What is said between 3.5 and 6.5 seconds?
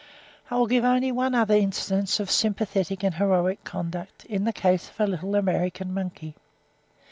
conduct, in the case of a little American monkey.